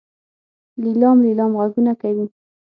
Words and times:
لیلام 0.83 1.17
لیلام 1.25 1.51
غږونه 1.59 1.93
کوي. 2.01 2.25